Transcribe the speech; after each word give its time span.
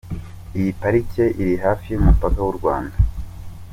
Iyi 0.57 0.71
Parike 0.79 1.23
iri 1.41 1.55
hafi 1.63 1.85
y’umupaka 1.89 2.39
w’u 2.45 2.55
Rwanda. 2.59 2.95